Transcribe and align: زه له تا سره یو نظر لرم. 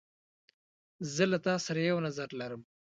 زه 1.13 1.23
له 1.31 1.37
تا 1.45 1.53
سره 1.65 1.79
یو 1.89 1.97
نظر 2.07 2.29
لرم. 2.39 2.61